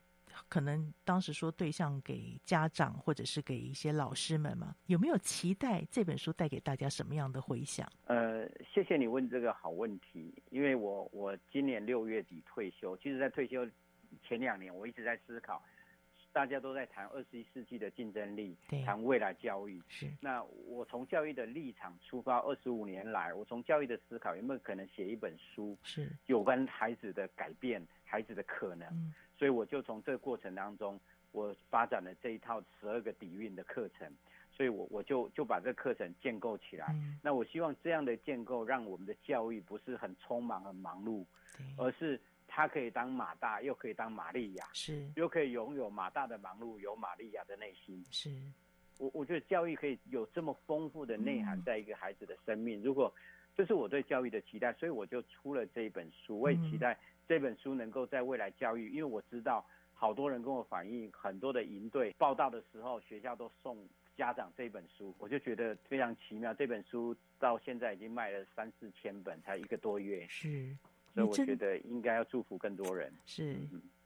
[0.48, 7.88] 可能当时说对象给家长或者是给一些老师们嘛，有没有期待这本书带给大家什么样的回响？
[8.06, 13.64] 呃，谢谢你问这个好问题，因为我我今年六月底退休，其实在退休
[14.26, 15.62] 前两年，我一直在思考。
[16.32, 19.82] 大家都在谈二十一世纪的竞争力，谈未来教育。
[19.88, 20.08] 是。
[20.20, 25.76] 那我从教育的立场出发，二十五年来，我从教育的思考，有没有可能写一本书？
[25.82, 26.08] 是。
[26.26, 28.88] 有关孩子的改变，孩子的可能。
[28.88, 29.14] 嗯。
[29.38, 31.00] 所以我就从这个过程当中，
[31.32, 34.10] 我发展了这一套十二个底蕴的课程。
[34.52, 36.86] 所以我我就就把这个课程建构起来。
[36.90, 37.18] 嗯。
[37.22, 41.24] 那我希望这样的建构，让我们的教育不是很匆忙、很忙碌，
[41.76, 42.20] 而是。
[42.52, 48.04] 他可以当马大，又可以当玛利亚，是，又可以拥有马大的忙碌，有玛利亚的内心。
[48.10, 48.28] 是，
[48.98, 52.80] 我我觉得教育可以有这么丰富的内涵，在一个孩子的生命。
[52.80, 53.14] 嗯、如果
[53.56, 56.40] 这是我对教育的期待，所以我就出了这一本书。
[56.40, 56.98] 我也期待
[57.30, 59.64] 这本书能够在未来教育，因为我知道
[59.94, 66.52] 好多人跟我反映，很多的营队报道的时候，学校都送家长这本书，我就觉得非常奇妙。
[66.52, 70.26] 这本书到现在已经卖了三四千本，才一个多月。
[70.28, 70.76] 是。
[71.14, 73.12] 所以我觉得应该要祝福更多人。
[73.26, 73.56] 是，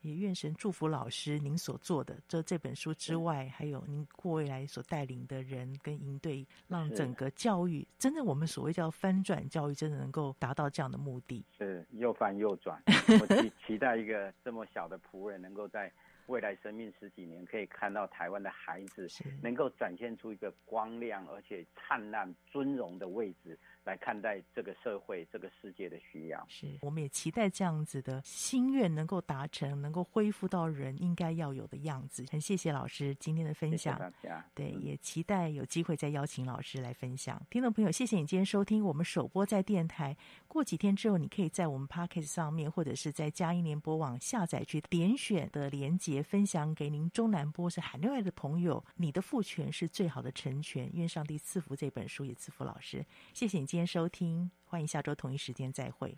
[0.01, 11.45] 也愿神祝福老师您所做的，这这本书之外，还有您过未来所带领的人跟营队，让整个教育真的我们所谓叫翻转教育，真的能够达到这样的目的。
[11.57, 15.91] 是又翻又转，我 期期待一个这么小的仆人，能够在
[16.27, 19.07] 未来生命十几年，可以看到台湾的孩子
[19.43, 23.57] 能够展现出一个光亮而且灿烂、尊荣的位置。
[23.85, 32.25] 来看待这个社会、这个世界的需要，是我们也期待这样子的心愿能够达成，能够恢复到人应该要有的样子。
[32.31, 34.45] 很谢谢老师今天的分享，谢谢大家。
[34.55, 37.39] 对，嗯、也期待有机会再邀请老师来分享。
[37.49, 40.17] 听众朋友，谢谢你今天收听我们首播在电台。
[40.55, 48.81] 过几天之后，你可以在我们 Podcast 上面，或者是在佳音联播网下载去点选的连接，分享给您中南波是海内外的朋友。
[48.95, 50.89] 你的父权是最好的成全。
[50.93, 53.05] 愿上帝赐福这本书，也赐福老师。
[53.33, 56.17] 谢谢你今天收听，欢迎下周同一时间再会。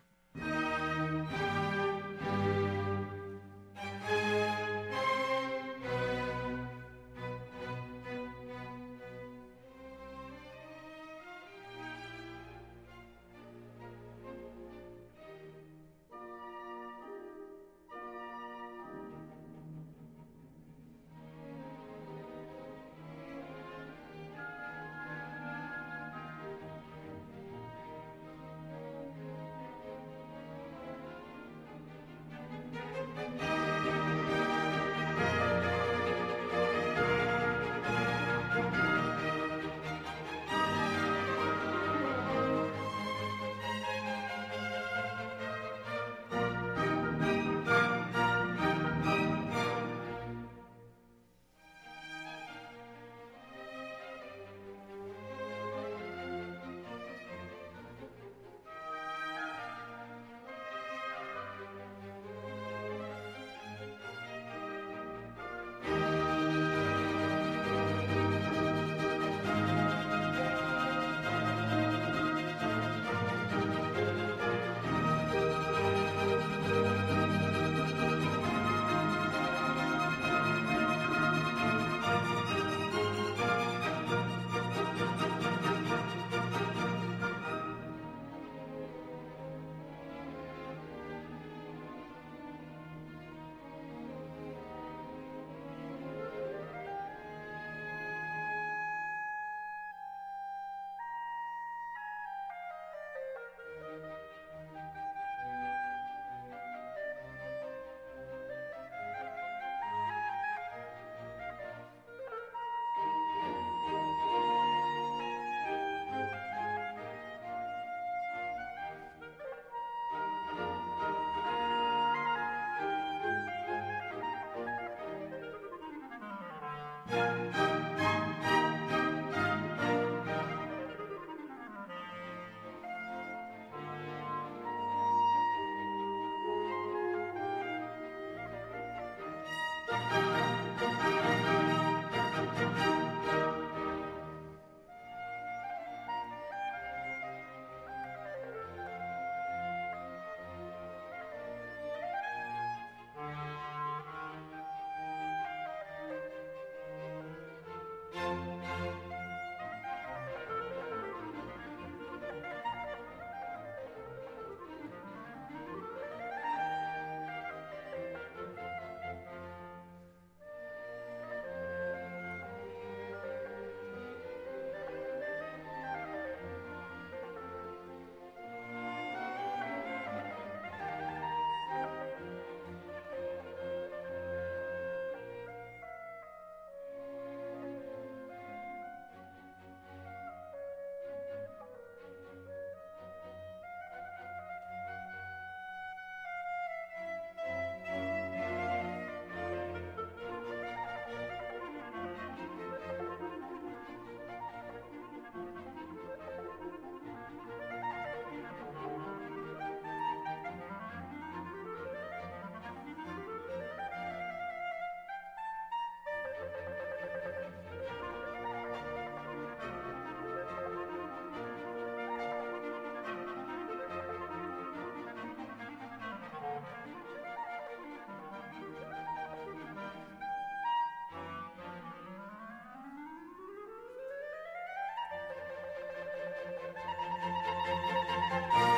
[237.68, 238.77] Música